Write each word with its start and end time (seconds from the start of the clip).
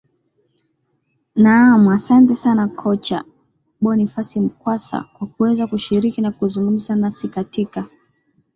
naam 1.43 1.83
asante 1.97 2.33
sana 2.35 2.67
kocha 2.67 3.23
bonifas 3.81 4.37
mkwasa 4.37 5.01
kwa 5.13 5.27
kuweza 5.27 5.67
kushiriki 5.67 6.21
na 6.21 6.31
kuzungumza 6.31 6.95
nasi 6.95 7.27
katika 7.27 7.85